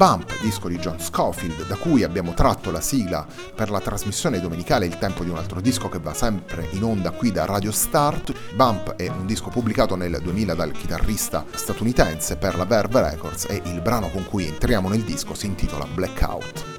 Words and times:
Bump, 0.00 0.40
disco 0.40 0.68
di 0.68 0.78
John 0.78 0.98
Scofield, 0.98 1.66
da 1.66 1.76
cui 1.76 2.04
abbiamo 2.04 2.32
tratto 2.32 2.70
la 2.70 2.80
sigla 2.80 3.26
per 3.54 3.68
la 3.68 3.80
trasmissione 3.80 4.40
domenicale 4.40 4.86
Il 4.86 4.96
tempo 4.96 5.24
di 5.24 5.28
un 5.28 5.36
altro 5.36 5.60
disco 5.60 5.90
che 5.90 5.98
va 5.98 6.14
sempre 6.14 6.66
in 6.70 6.82
onda 6.84 7.10
qui 7.10 7.30
da 7.30 7.44
Radio 7.44 7.70
Start. 7.70 8.32
Bump 8.54 8.94
è 8.96 9.08
un 9.08 9.26
disco 9.26 9.50
pubblicato 9.50 9.96
nel 9.96 10.18
2000 10.22 10.54
dal 10.54 10.72
chitarrista 10.72 11.44
statunitense 11.54 12.36
per 12.36 12.56
la 12.56 12.64
Verve 12.64 13.10
Records 13.10 13.44
e 13.50 13.60
il 13.62 13.82
brano 13.82 14.08
con 14.08 14.24
cui 14.24 14.46
entriamo 14.46 14.88
nel 14.88 15.02
disco 15.02 15.34
si 15.34 15.44
intitola 15.44 15.84
Blackout. 15.84 16.69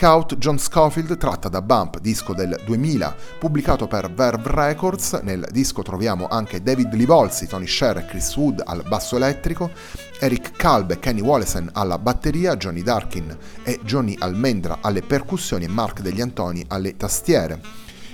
Blackout 0.00 0.36
John 0.36 0.60
Scofield 0.60 1.16
tratta 1.16 1.48
da 1.48 1.60
Bump, 1.60 1.98
disco 1.98 2.32
del 2.32 2.56
2000, 2.64 3.16
pubblicato 3.40 3.88
per 3.88 4.08
Verve 4.12 4.48
Records. 4.48 5.14
Nel 5.24 5.48
disco 5.50 5.82
troviamo 5.82 6.28
anche 6.28 6.62
David 6.62 6.94
Livolsi, 6.94 7.48
Tony 7.48 7.66
Sher 7.66 7.96
e 7.96 8.06
Chris 8.06 8.36
Wood 8.36 8.62
al 8.64 8.84
basso 8.86 9.16
elettrico, 9.16 9.72
Eric 10.20 10.52
Kalb 10.52 10.92
e 10.92 11.00
Kenny 11.00 11.20
Wallesen 11.20 11.70
alla 11.72 11.98
batteria, 11.98 12.56
Johnny 12.56 12.84
Darkin 12.84 13.36
e 13.64 13.80
Johnny 13.82 14.14
Almendra 14.16 14.78
alle 14.82 15.02
percussioni 15.02 15.64
e 15.64 15.68
Mark 15.68 15.98
degli 16.00 16.20
Antoni 16.20 16.64
alle 16.68 16.96
tastiere. 16.96 17.60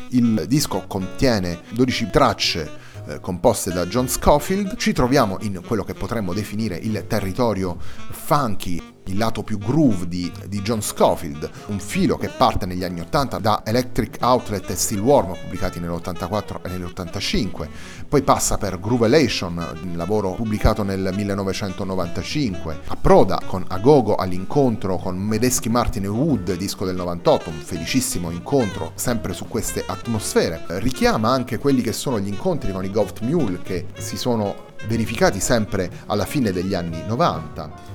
Il 0.09 0.47
disco 0.49 0.85
contiene 0.87 1.65
12 1.75 2.09
tracce 2.09 2.71
eh, 3.09 3.21
composte 3.21 3.73
da 3.73 3.85
John 3.85 4.09
Scofield. 4.09 4.77
Ci 4.77 4.95
troviamo 4.95 5.37
in 5.43 5.61
quello 5.67 5.85
che 5.85 5.93
potremmo 5.93 6.33
definire 6.33 6.77
il 6.77 7.05
territorio 7.07 7.77
funky 8.11 8.94
il 9.07 9.17
lato 9.17 9.43
più 9.43 9.59
groove 9.59 10.09
di, 10.09 10.31
di, 10.47 10.63
John 10.63 10.81
Scofield, 10.83 11.51
un 11.67 11.79
filo 11.79 12.17
che 12.17 12.29
parte 12.29 12.67
negli 12.67 12.85
anni 12.85 13.01
80 13.01 13.39
da 13.39 13.63
Electric 13.65 14.19
Outlet 14.21 14.71
e 14.71 14.75
Still 14.75 15.01
Warm 15.01 15.35
pubblicati 15.35 15.81
nell'84 15.81 16.63
e 16.63 16.69
nell'85, 16.69 17.69
poi 18.09 18.23
passa 18.23 18.57
per 18.57 18.81
Groovelation, 18.81 19.81
un 19.83 19.97
lavoro 19.97 20.33
pubblicato 20.33 20.83
nel 20.83 21.11
1995, 21.15 22.81
approda 22.87 23.41
con 23.47 23.65
Agogo 23.69 24.15
all'incontro 24.15 24.97
con 24.97 25.19
Medeschi 25.19 25.69
Martin 25.69 26.05
e 26.05 26.09
Wood, 26.09 26.57
disco 26.57 26.85
del 26.85 26.97
98, 26.97 27.51
un 27.51 27.61
felicissimo 27.61 28.31
incontro 28.31 28.93
sempre 28.95 29.33
su 29.33 29.47
queste 29.49 29.85
atmosfere, 29.87 30.65
richiama 30.81 31.31
anche 31.31 31.59
quelli 31.59 31.83
che 31.83 31.93
sono 31.93 32.19
gli 32.19 32.29
incontri 32.29 32.73
con 32.73 32.85
i 32.85 32.91
Goft 32.91 33.21
Mule 33.21 33.61
che 33.63 33.87
si 33.99 34.17
sono 34.17 34.73
verificati 34.87 35.41
sempre 35.41 35.91
alla 36.07 36.25
fine 36.27 36.53
degli 36.53 36.75
anni 36.75 37.03
90 37.07 37.94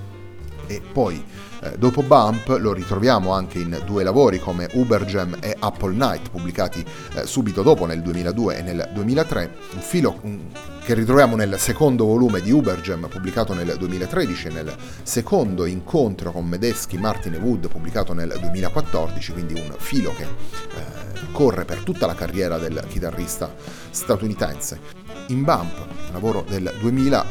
e 0.70 0.82
poi 0.82 1.22
eh, 1.62 1.78
dopo 1.80 2.04
Bump 2.04 2.48
lo 2.60 2.74
ritroviamo 2.74 3.32
anche 3.32 3.58
in 3.58 3.82
due 3.86 4.04
lavori 4.04 4.40
come 4.40 4.70
Ubergem 4.74 5.38
e 5.42 5.56
Apple 5.58 5.96
Night 5.96 6.30
pubblicati 6.30 6.86
eh, 7.16 7.26
subito 7.26 7.64
dopo 7.64 7.88
nel 7.88 8.04
2002 8.04 8.58
e 8.60 8.62
nel 8.62 8.90
2003, 8.94 9.56
un 9.74 9.82
filo 9.82 10.22
che 10.84 10.94
ritroviamo 10.94 11.36
nel 11.36 11.58
secondo 11.58 12.06
volume 12.06 12.42
di 12.42 12.52
Ubergem 12.52 13.08
pubblicato 13.10 13.56
nel 13.56 13.76
2013 13.78 14.48
e 14.48 14.52
nel 14.52 14.76
secondo 15.02 15.66
incontro 15.66 16.32
con 16.32 16.46
Medeschi, 16.46 16.98
Martin 16.98 17.34
e 17.34 17.38
Wood 17.38 17.68
pubblicato 17.68 18.14
nel 18.14 18.38
2014, 18.40 19.34
quindi 19.34 19.54
un 19.54 19.74
filo 19.80 20.14
che 20.16 20.24
eh, 20.24 21.32
corre 21.32 21.66
per 21.66 21.80
tutta 21.80 22.06
la 22.06 22.16
carriera 22.16 22.60
del 22.60 22.84
chitarrista 22.88 23.54
statunitense. 23.90 24.80
In 25.28 25.44
Bump, 25.44 25.88
lavoro 26.12 26.46
del 26.48 26.72
2000, 26.80 27.26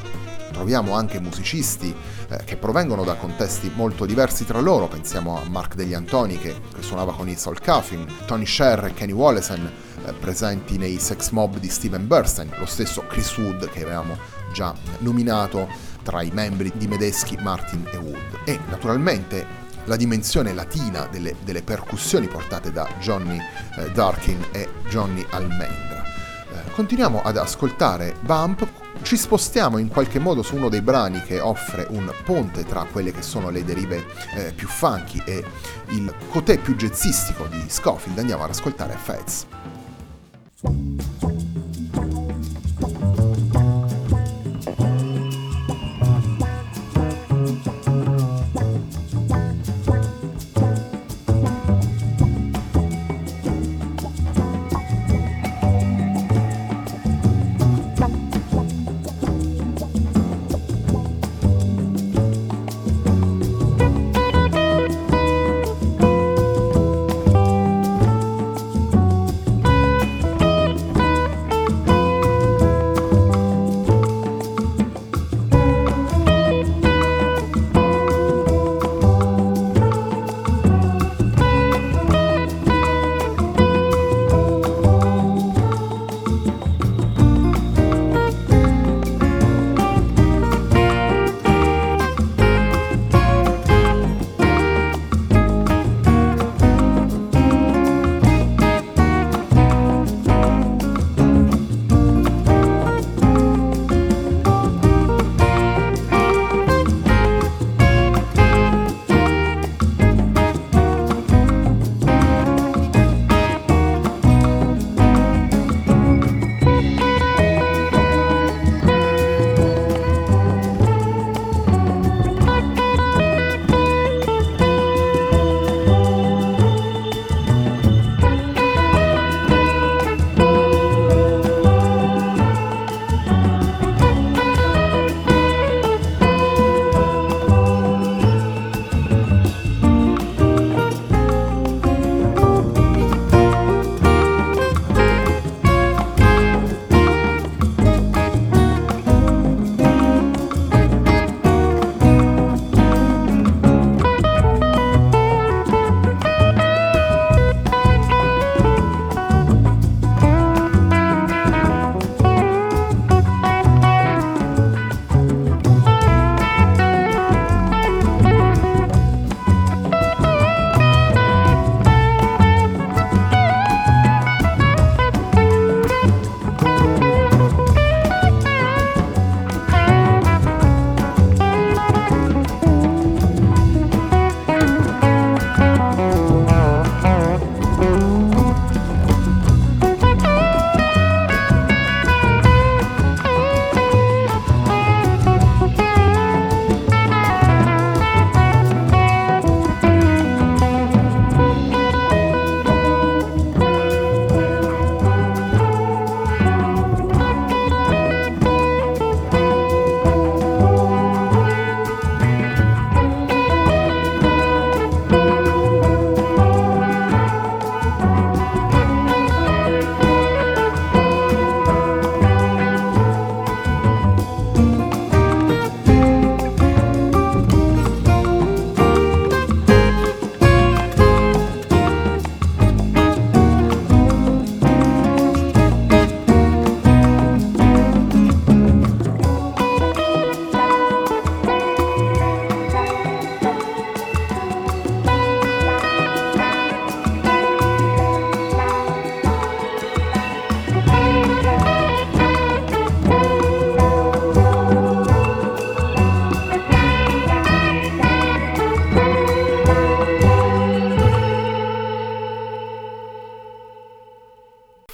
troviamo 0.52 0.94
anche 0.94 1.20
musicisti 1.20 1.94
eh, 2.28 2.44
che 2.44 2.56
provengono 2.56 3.04
da 3.04 3.14
contesti 3.14 3.70
molto 3.75 4.04
diversi 4.04 4.44
tra 4.44 4.60
loro, 4.60 4.86
pensiamo 4.86 5.40
a 5.40 5.48
Mark 5.48 5.75
degli 5.75 5.94
Antoni 5.94 6.38
che, 6.38 6.54
che 6.75 6.82
suonava 6.82 7.14
con 7.14 7.28
i 7.28 7.36
Soul 7.36 7.60
Coffin, 7.60 8.06
Tony 8.26 8.46
Sher 8.46 8.84
e 8.84 8.94
Kenny 8.94 9.12
Wallesen 9.12 9.70
eh, 10.04 10.12
presenti 10.12 10.76
nei 10.78 10.98
Sex 10.98 11.30
Mob 11.30 11.58
di 11.58 11.69
Steven 11.69 12.06
Bernstein, 12.06 12.50
lo 12.58 12.66
stesso 12.66 13.04
Chris 13.06 13.36
Wood 13.36 13.70
che 13.70 13.82
avevamo 13.82 14.16
già 14.52 14.75
nominato 14.98 15.69
tra 16.02 16.22
i 16.22 16.30
membri 16.30 16.72
di 16.75 16.86
Medeschi, 16.86 17.36
Martin 17.40 17.86
e 17.90 17.96
Wood. 17.96 18.40
E 18.44 18.58
naturalmente 18.69 19.66
la 19.84 19.96
dimensione 19.96 20.52
latina 20.52 21.06
delle, 21.06 21.34
delle 21.44 21.62
percussioni 21.62 22.28
portate 22.28 22.70
da 22.70 22.86
Johnny 23.00 23.38
eh, 23.76 23.90
Darkin 23.92 24.46
e 24.52 24.69
Johnny 24.88 25.25
Almendra. 25.30 26.02
Eh, 26.04 26.70
continuiamo 26.72 27.22
ad 27.22 27.36
ascoltare 27.36 28.14
Bump 28.20 28.66
ci 29.02 29.16
spostiamo 29.16 29.78
in 29.78 29.88
qualche 29.88 30.18
modo 30.18 30.42
su 30.42 30.56
uno 30.56 30.68
dei 30.68 30.82
brani 30.82 31.22
che 31.22 31.40
offre 31.40 31.86
un 31.90 32.12
ponte 32.24 32.64
tra 32.64 32.84
quelle 32.84 33.12
che 33.12 33.22
sono 33.22 33.50
le 33.50 33.64
derive 33.64 34.04
eh, 34.34 34.52
più 34.52 34.68
funky 34.68 35.22
e 35.24 35.44
il 35.88 36.12
cotè 36.30 36.58
più 36.58 36.76
jazzistico 36.76 37.46
di 37.46 37.62
Scofield. 37.66 38.18
Andiamo 38.18 38.44
ad 38.44 38.50
ascoltare 38.50 38.94
Fats. 38.94 39.46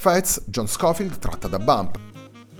Fats, 0.05 0.43
John 0.45 0.69
Scofield, 0.69 1.19
tratta 1.19 1.49
da 1.49 1.59
Bump. 1.59 1.99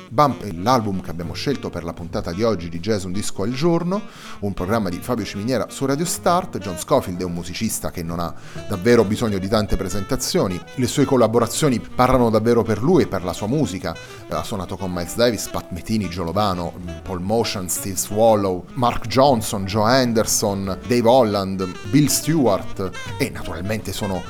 Bump 0.09 0.45
è 0.45 0.51
l'album 0.51 1.03
che 1.03 1.11
abbiamo 1.11 1.35
scelto 1.35 1.69
per 1.69 1.85
la 1.85 1.93
puntata 1.93 2.33
di 2.33 2.43
oggi 2.43 2.71
di 2.71 2.81
Jazz 2.81 3.05
Un 3.05 3.13
Disco 3.13 3.43
al 3.43 3.53
Giorno, 3.53 4.01
un 4.41 4.55
programma 4.55 4.89
di 4.89 4.97
Fabio 4.97 5.27
Ciminiera 5.27 5.67
su 5.69 5.85
Radio 5.85 6.07
Start. 6.07 6.57
John 6.57 6.79
Scofield 6.79 7.21
è 7.21 7.25
un 7.25 7.35
musicista 7.35 7.91
che 7.91 8.03
non 8.03 8.19
ha 8.19 8.33
davvero 8.67 9.05
bisogno 9.05 9.37
di 9.37 9.47
tante 9.47 9.77
presentazioni, 9.77 10.59
le 10.77 10.87
sue 10.87 11.05
collaborazioni 11.05 11.79
parlano 11.81 12.31
davvero 12.31 12.63
per 12.63 12.83
lui 12.83 13.03
e 13.03 13.09
per 13.09 13.23
la 13.23 13.35
sua 13.35 13.47
musica. 13.47 13.95
Ha 14.31 14.43
suonato 14.43 14.79
con 14.79 14.91
Miles 14.91 15.15
Davis, 15.15 15.47
Pat 15.49 15.67
Metini, 15.69 16.09
Gio 16.09 16.23
Lovano, 16.23 16.73
Paul 17.03 17.21
Motion, 17.21 17.69
Steve 17.69 17.99
Swallow, 17.99 18.65
Mark 18.73 19.07
Johnson, 19.07 19.67
Joe 19.67 20.01
Anderson, 20.01 20.79
Dave 20.87 21.07
Holland, 21.07 21.91
Bill 21.91 22.07
Stewart 22.07 22.91
e 23.19 23.29
naturalmente 23.29 23.93
sono 23.93 24.23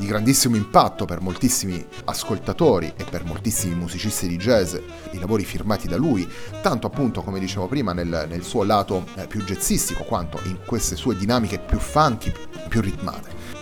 di 0.00 0.06
grandissimo 0.06 0.56
impatto 0.56 1.04
per 1.04 1.20
moltissimi 1.20 1.86
ascoltatori 2.04 2.90
e 2.96 3.04
per 3.04 3.22
moltissimi 3.24 3.74
musicisti 3.74 4.26
di 4.26 4.38
jazz 4.38 4.74
i 5.10 5.18
lavori 5.18 5.44
firmati 5.44 5.88
da 5.88 5.98
lui, 5.98 6.26
tanto 6.62 6.86
appunto 6.86 7.20
come 7.20 7.38
dicevo 7.38 7.66
prima 7.66 7.92
nel, 7.92 8.24
nel 8.26 8.42
suo 8.42 8.64
lato 8.64 9.04
eh, 9.16 9.26
più 9.26 9.44
jazzistico 9.44 10.04
quanto 10.04 10.40
in 10.44 10.60
queste 10.64 10.96
sue 10.96 11.16
dinamiche 11.16 11.58
più 11.58 11.78
funky, 11.78 12.32
più 12.66 12.80
ritmate 12.80 13.59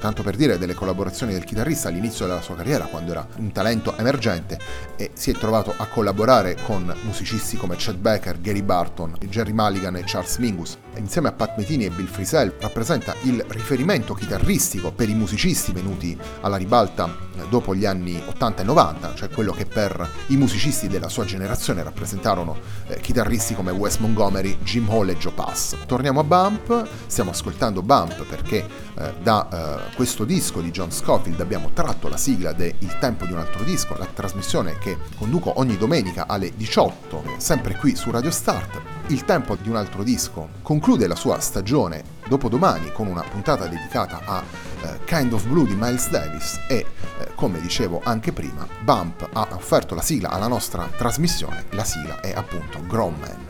tanto 0.00 0.22
per 0.22 0.34
dire 0.34 0.58
delle 0.58 0.74
collaborazioni 0.74 1.32
del 1.32 1.44
chitarrista 1.44 1.88
all'inizio 1.88 2.26
della 2.26 2.40
sua 2.40 2.56
carriera, 2.56 2.86
quando 2.86 3.12
era 3.12 3.26
un 3.36 3.52
talento 3.52 3.96
emergente 3.96 4.58
e 4.96 5.10
si 5.14 5.30
è 5.30 5.34
trovato 5.34 5.72
a 5.76 5.86
collaborare 5.86 6.56
con 6.64 6.92
musicisti 7.02 7.56
come 7.56 7.76
Chet 7.76 7.96
Baker, 7.96 8.40
Gary 8.40 8.62
Barton, 8.62 9.16
Jerry 9.28 9.52
Mulligan 9.52 9.96
e 9.96 10.04
Charles 10.06 10.38
Mingus. 10.38 10.78
Insieme 10.96 11.28
a 11.28 11.32
Pat 11.32 11.56
Metini 11.56 11.84
e 11.84 11.90
Bill 11.90 12.06
Frisell 12.06 12.54
rappresenta 12.60 13.14
il 13.22 13.44
riferimento 13.48 14.14
chitarristico 14.14 14.90
per 14.90 15.08
i 15.08 15.14
musicisti 15.14 15.72
venuti 15.72 16.18
alla 16.40 16.56
ribalta 16.56 17.28
dopo 17.48 17.74
gli 17.74 17.86
anni 17.86 18.22
80 18.26 18.62
e 18.62 18.64
90, 18.64 19.14
cioè 19.14 19.28
quello 19.28 19.52
che 19.52 19.66
per 19.66 20.08
i 20.28 20.36
musicisti 20.36 20.88
della 20.88 21.08
sua 21.08 21.24
generazione 21.24 21.82
rappresentarono 21.82 22.58
eh, 22.86 23.00
chitarristi 23.00 23.54
come 23.54 23.70
Wes 23.70 23.96
Montgomery, 23.98 24.58
Jim 24.62 24.88
Hall 24.88 25.08
e 25.08 25.16
Joe 25.16 25.32
Pass. 25.32 25.76
Torniamo 25.86 26.20
a 26.20 26.24
Bump, 26.24 26.88
stiamo 27.06 27.30
ascoltando 27.30 27.82
Bump 27.82 28.24
perché 28.24 28.66
eh, 28.98 29.14
da 29.22 29.48
eh, 29.48 29.89
questo 29.94 30.24
disco 30.24 30.60
di 30.60 30.70
John 30.70 30.90
Scofield 30.90 31.40
abbiamo 31.40 31.70
tratto 31.72 32.08
la 32.08 32.16
sigla 32.16 32.52
de 32.52 32.74
Il 32.78 32.98
tempo 32.98 33.26
di 33.26 33.32
un 33.32 33.38
altro 33.38 33.64
disco, 33.64 33.96
la 33.96 34.06
trasmissione 34.06 34.78
che 34.78 34.96
conduco 35.16 35.58
ogni 35.58 35.76
domenica 35.76 36.26
alle 36.26 36.52
18, 36.54 37.36
sempre 37.38 37.76
qui 37.76 37.94
su 37.96 38.10
Radio 38.10 38.30
Start. 38.30 38.80
Il 39.08 39.24
tempo 39.24 39.56
di 39.56 39.68
un 39.68 39.76
altro 39.76 40.02
disco 40.02 40.50
conclude 40.62 41.06
la 41.06 41.16
sua 41.16 41.40
stagione 41.40 42.02
dopodomani 42.28 42.92
con 42.92 43.06
una 43.06 43.22
puntata 43.22 43.66
dedicata 43.66 44.20
a 44.24 44.42
eh, 44.82 45.00
Kind 45.04 45.32
of 45.32 45.46
Blue 45.46 45.66
di 45.66 45.74
Miles 45.74 46.08
Davis 46.10 46.60
e, 46.68 46.76
eh, 46.76 46.86
come 47.34 47.60
dicevo 47.60 48.00
anche 48.04 48.32
prima, 48.32 48.66
Bump 48.82 49.28
ha 49.32 49.48
offerto 49.52 49.94
la 49.94 50.02
sigla 50.02 50.30
alla 50.30 50.48
nostra 50.48 50.88
trasmissione, 50.96 51.64
la 51.70 51.84
sigla 51.84 52.20
è 52.20 52.32
appunto 52.34 52.80
Grown 52.86 53.14
Man. 53.18 53.49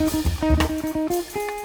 Música 0.00 1.59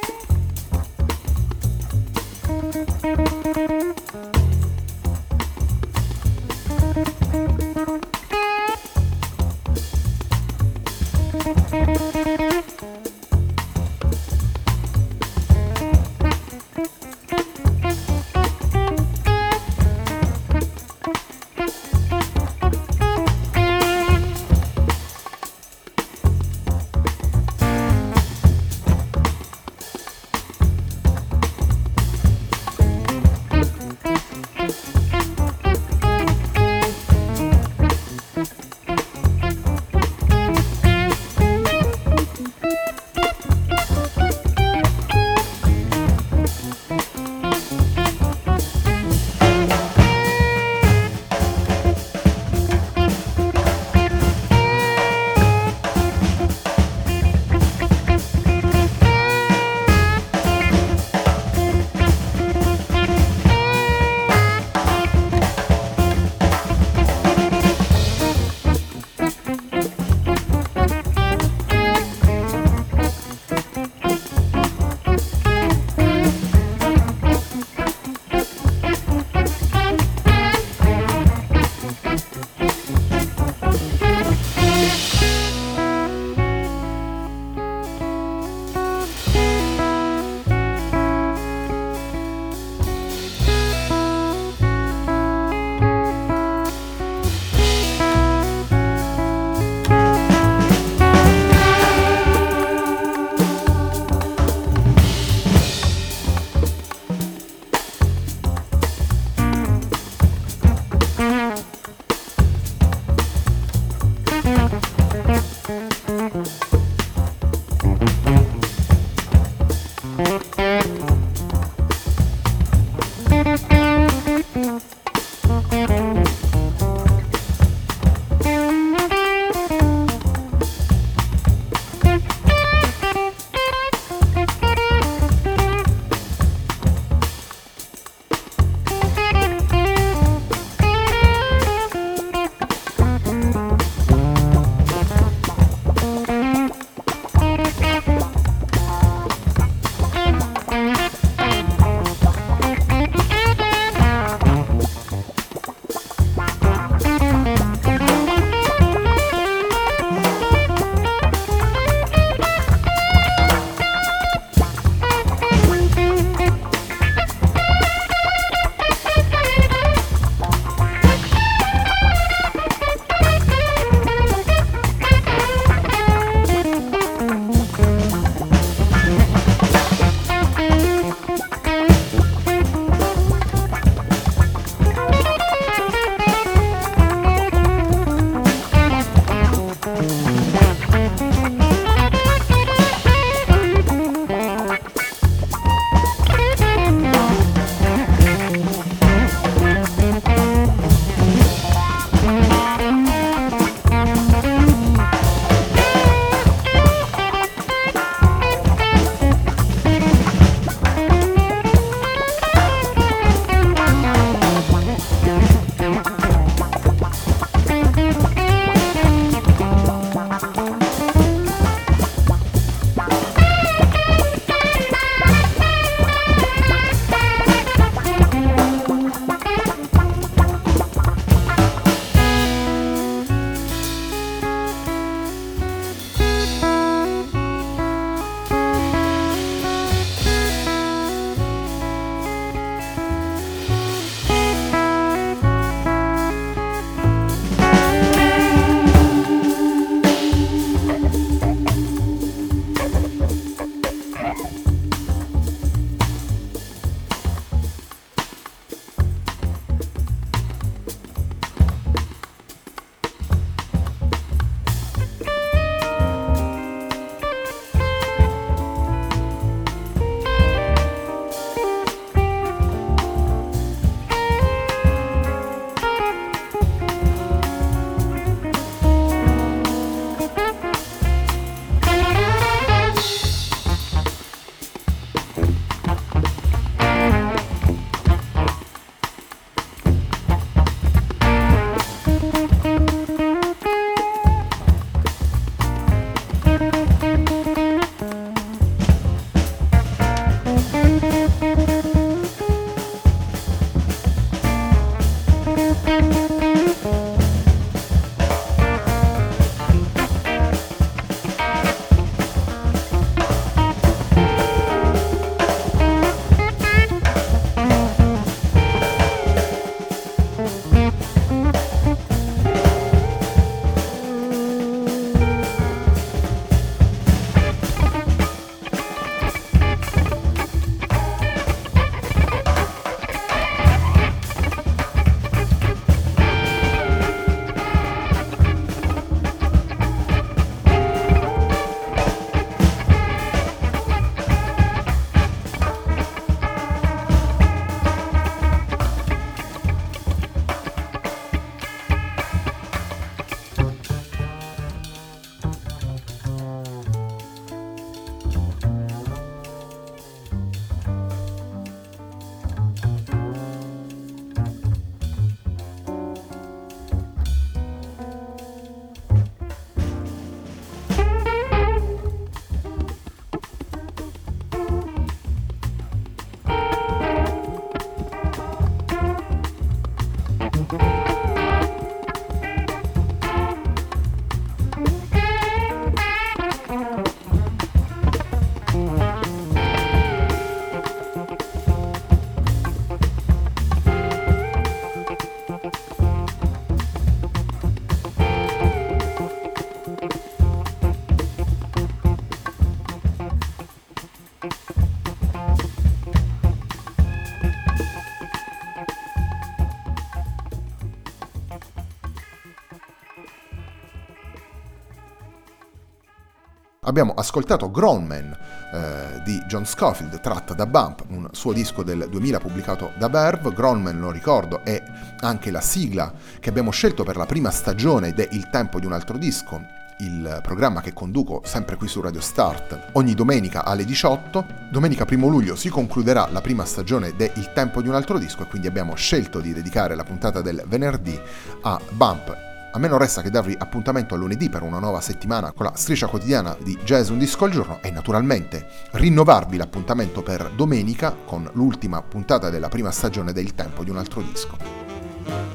Abbiamo 416.95 417.13
ascoltato 417.13 417.69
Grown 417.71 418.05
Man 418.05 418.37
eh, 418.71 419.21
di 419.21 419.43
John 419.47 419.65
Scofield, 419.65 420.17
tratta 420.21 420.53
da 420.53 420.65
Bump, 420.65 421.03
un 421.09 421.27
suo 421.33 421.51
disco 421.51 421.83
del 421.83 422.07
2000 422.09 422.39
pubblicato 422.39 422.93
da 422.97 423.09
Verve. 423.09 423.51
Grown 423.51 423.81
Man, 423.81 423.99
lo 423.99 424.11
ricordo, 424.11 424.63
è 424.63 424.81
anche 425.19 425.51
la 425.51 425.59
sigla 425.59 426.13
che 426.39 426.47
abbiamo 426.47 426.71
scelto 426.71 427.03
per 427.03 427.17
la 427.17 427.25
prima 427.25 427.51
stagione 427.51 428.07
ed 428.07 428.19
è 428.21 428.29
Il 428.31 428.49
tempo 428.49 428.79
di 428.79 428.85
un 428.85 428.93
altro 428.93 429.17
disco, 429.17 429.61
il 429.97 430.39
programma 430.41 430.79
che 430.79 430.93
conduco 430.93 431.41
sempre 431.43 431.75
qui 431.75 431.89
su 431.89 431.99
Radio 431.99 432.21
Start 432.21 432.91
ogni 432.93 433.13
domenica 433.13 433.65
alle 433.65 433.83
18. 433.83 434.45
Domenica 434.71 435.05
1 435.05 435.27
luglio 435.27 435.57
si 435.57 435.67
concluderà 435.67 436.29
la 436.31 436.39
prima 436.39 436.63
stagione 436.63 437.13
de 437.17 437.29
Il 437.35 437.51
tempo 437.51 437.81
di 437.81 437.89
un 437.89 437.95
altro 437.95 438.17
disco 438.17 438.43
e 438.43 438.47
quindi 438.47 438.67
abbiamo 438.67 438.95
scelto 438.95 439.41
di 439.41 439.51
dedicare 439.51 439.95
la 439.95 440.05
puntata 440.05 440.39
del 440.39 440.63
venerdì 440.65 441.19
a 441.63 441.77
Bump 441.89 442.53
a 442.75 442.77
me 442.77 442.89
non 442.89 442.97
resta 442.97 443.21
che 443.21 443.29
darvi 443.29 443.55
appuntamento 443.57 444.15
a 444.15 444.17
lunedì 444.17 444.49
per 444.49 444.61
una 444.61 444.79
nuova 444.79 444.99
settimana 444.99 445.53
con 445.53 445.65
la 445.65 445.71
striscia 445.75 446.07
quotidiana 446.07 446.57
di 446.61 446.77
Jazz 446.83 447.07
Un 447.07 447.19
Disco 447.19 447.45
al 447.45 447.51
Giorno 447.51 447.79
e 447.81 447.89
naturalmente 447.89 448.67
rinnovarvi 448.91 449.55
l'appuntamento 449.55 450.21
per 450.21 450.51
domenica 450.53 451.15
con 451.25 451.49
l'ultima 451.53 452.01
puntata 452.01 452.49
della 452.49 452.67
prima 452.67 452.91
stagione 452.91 453.31
del 453.31 453.55
Tempo 453.55 453.85
di 453.85 453.91
un 453.91 453.97
altro 453.97 454.21
disco. 454.21 455.54